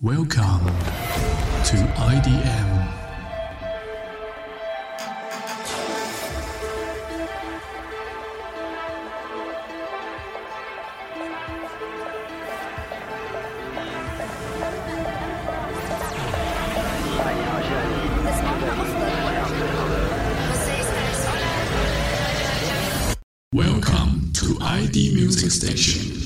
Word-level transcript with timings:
Welcome 0.00 0.64
to 1.64 1.76
IDM. 1.96 2.94
Welcome 23.52 24.32
to 24.34 24.58
ID 24.60 25.14
Music 25.16 25.50
Station. 25.50 26.17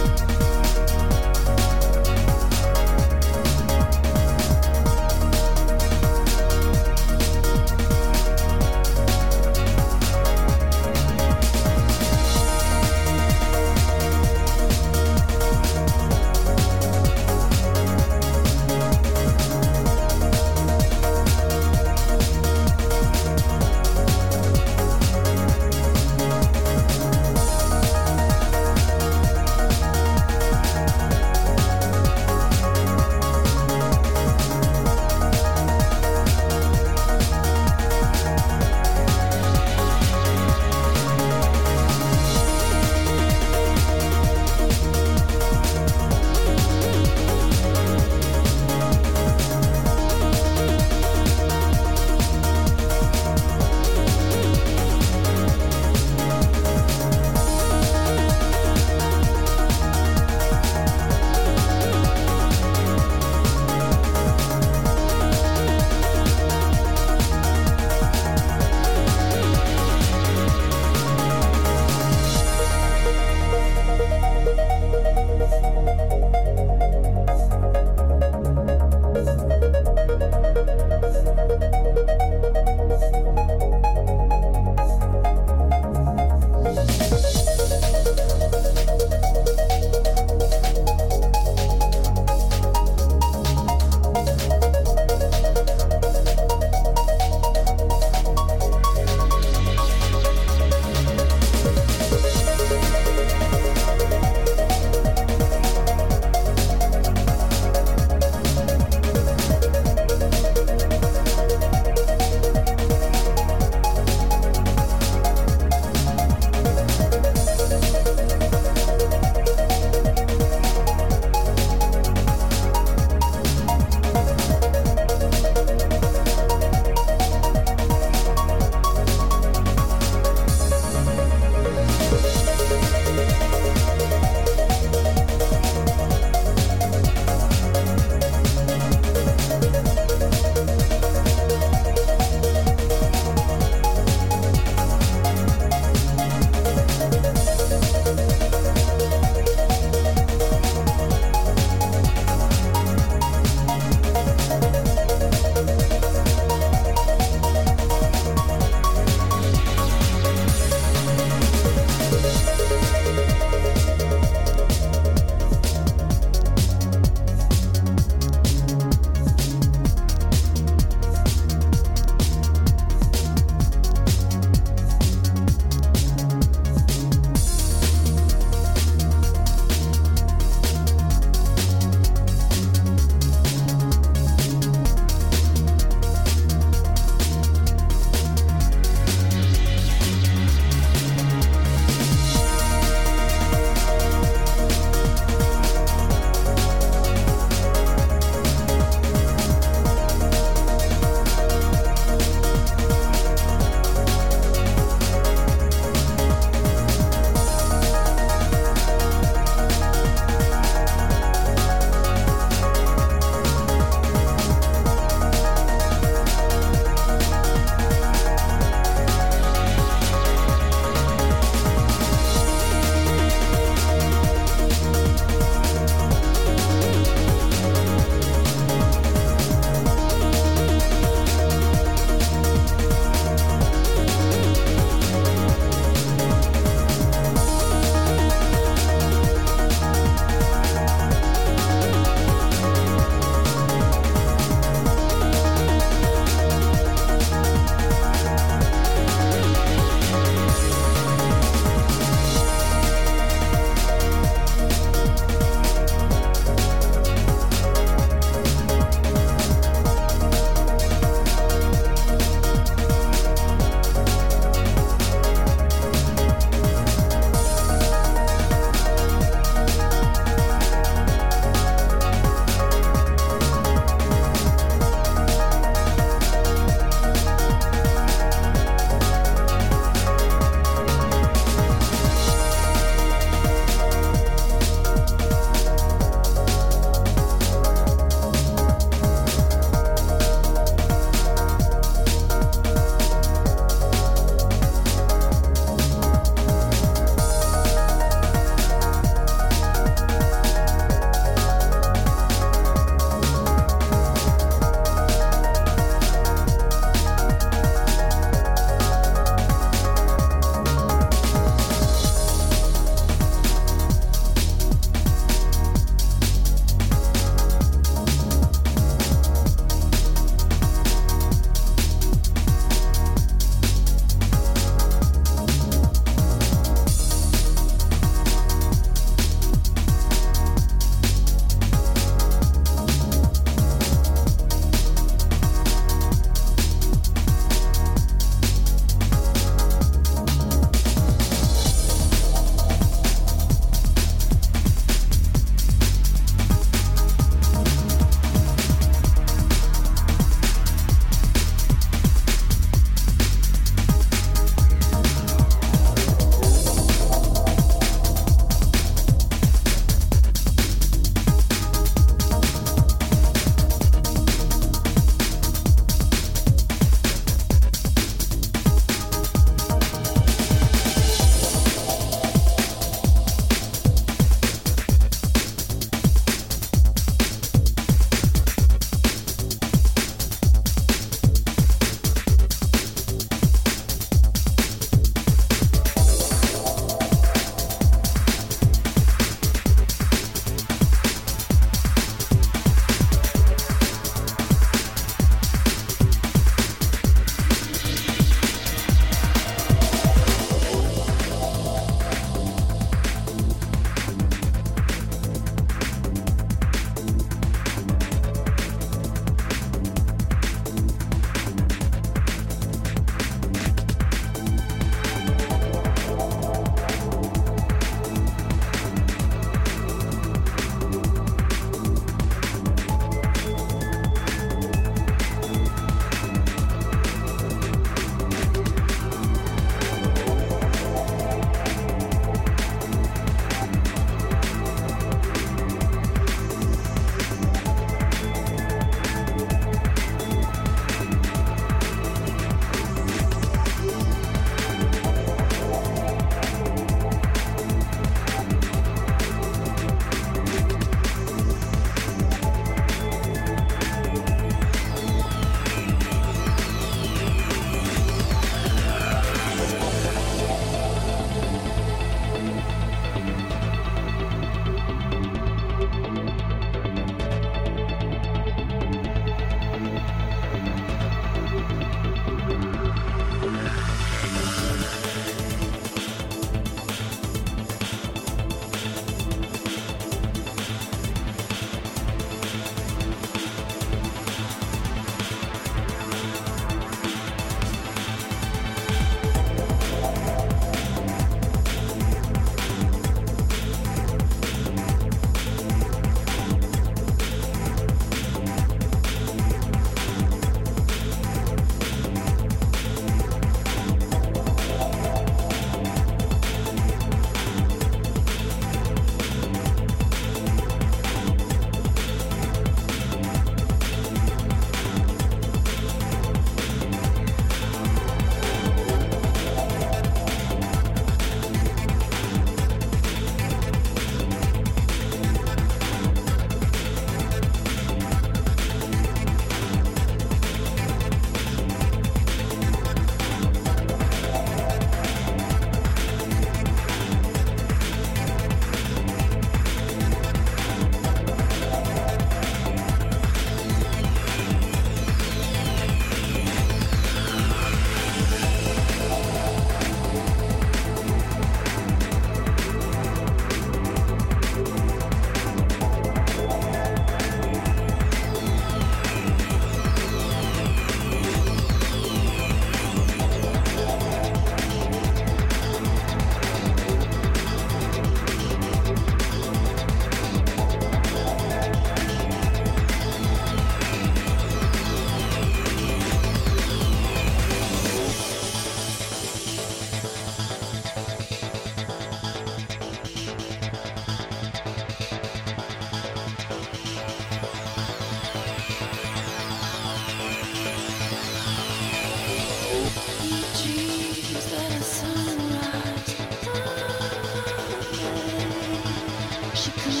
Шикарно. 599.61 600.00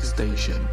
Station. 0.00 0.65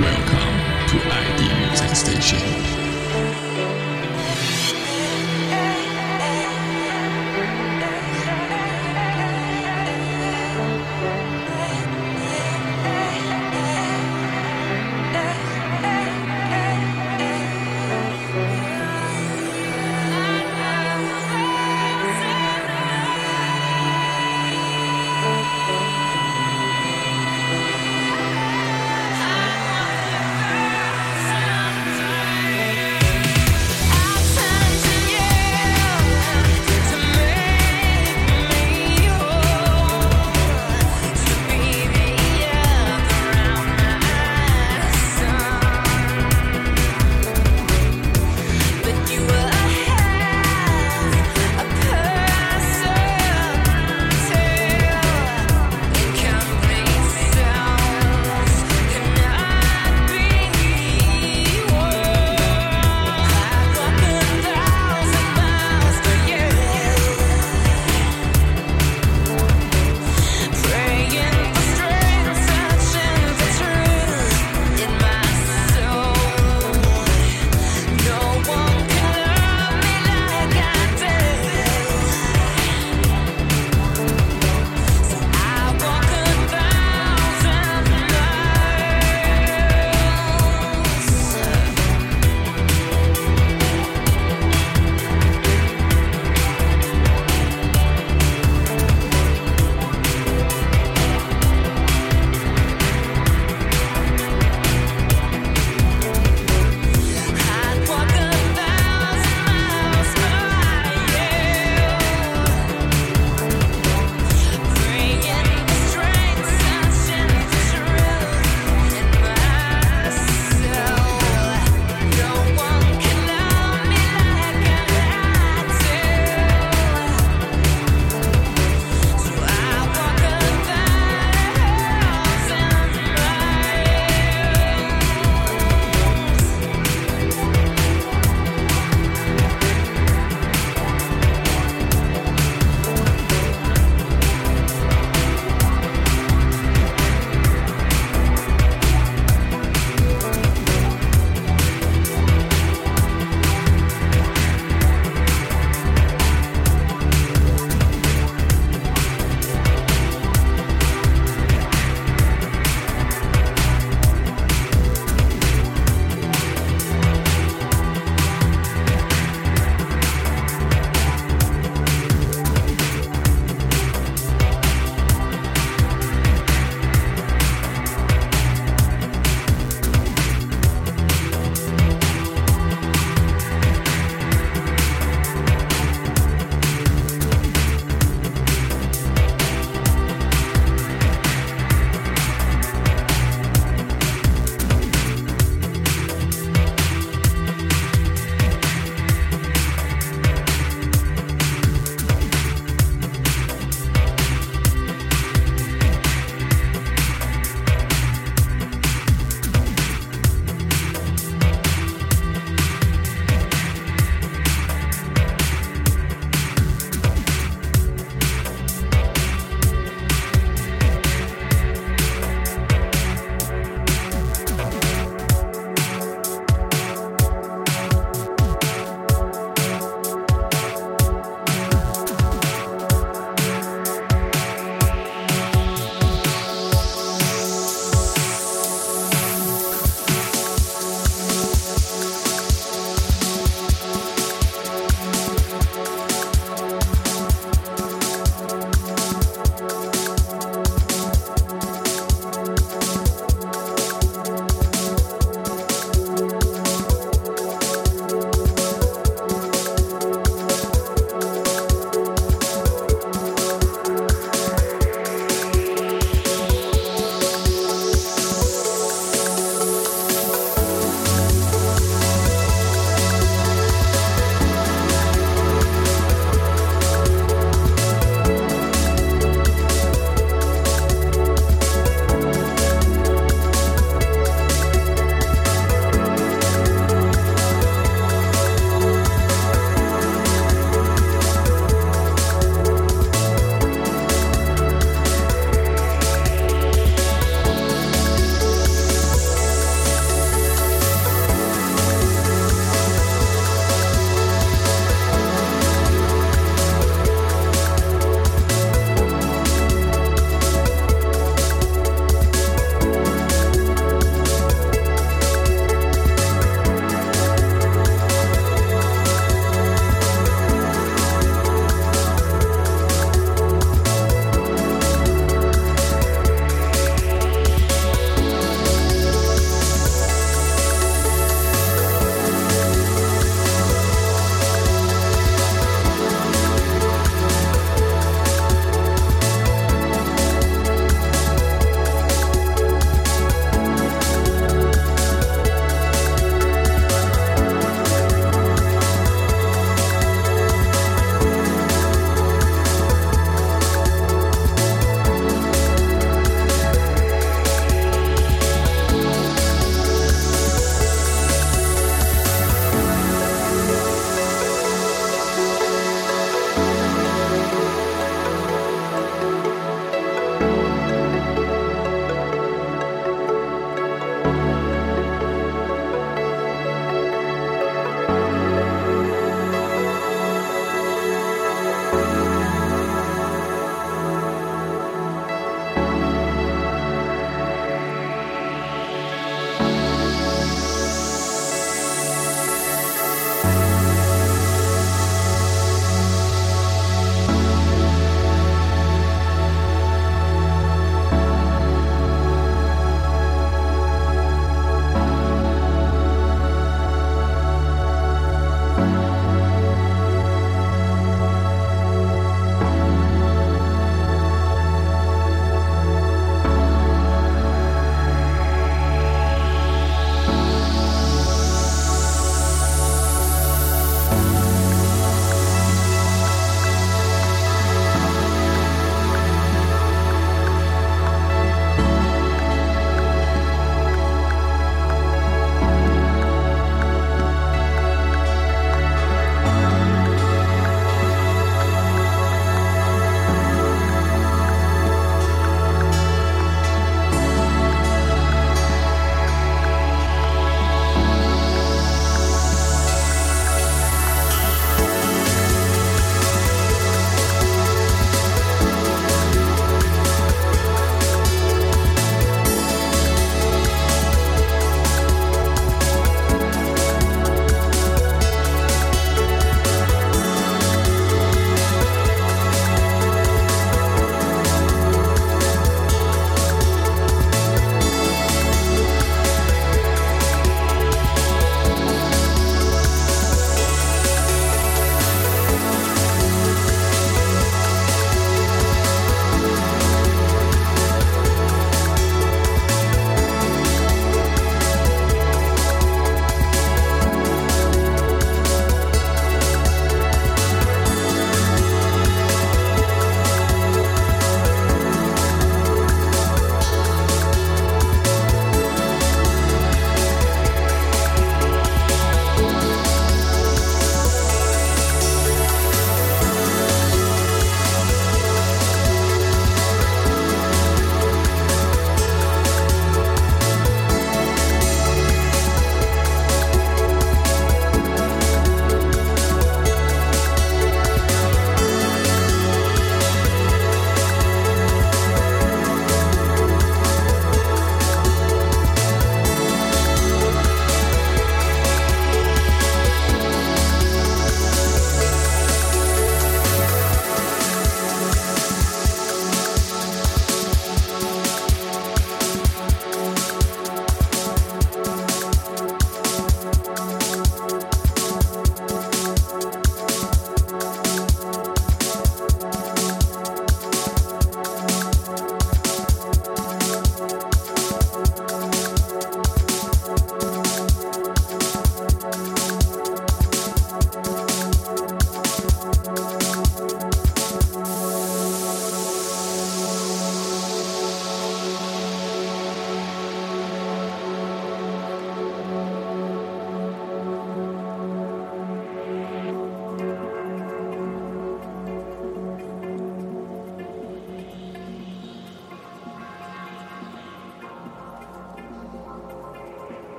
Welcome 0.00 0.88
to 0.88 1.08
ID 1.08 1.68
Music 1.68 1.94
Station. 1.94 3.93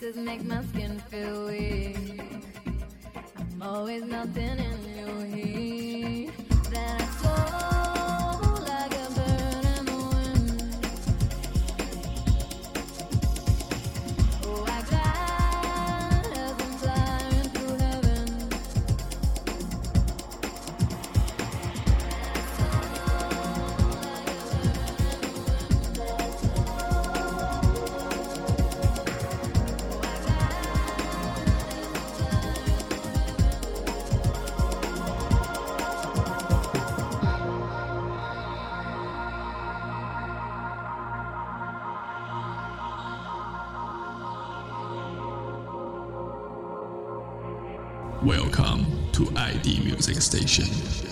Kisses 0.00 0.16
make 0.16 0.42
my 0.44 0.62
skin 0.64 0.89
Welcome 48.30 48.86
to 49.10 49.28
ID 49.34 49.80
Music 49.82 50.22
Station. 50.22 51.09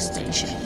Station. 0.00 0.59